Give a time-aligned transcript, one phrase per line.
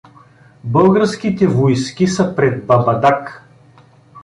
[0.63, 3.43] Българските войски са пред Бабадаг.